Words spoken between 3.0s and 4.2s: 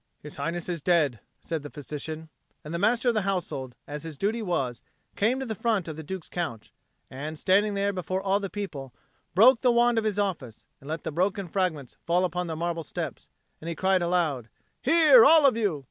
of the Household, as his